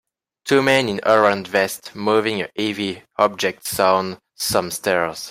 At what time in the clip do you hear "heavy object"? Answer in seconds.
2.57-3.67